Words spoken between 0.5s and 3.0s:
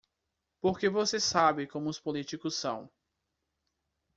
Porque você sabe como os políticos são.